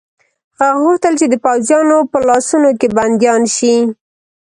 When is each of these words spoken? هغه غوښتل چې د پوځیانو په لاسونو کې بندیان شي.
هغه 0.59 0.75
غوښتل 0.83 1.13
چې 1.19 1.25
د 1.29 1.35
پوځیانو 1.45 1.97
په 2.11 2.17
لاسونو 2.27 2.69
کې 2.79 2.87
بندیان 2.97 3.41
شي. 3.55 3.75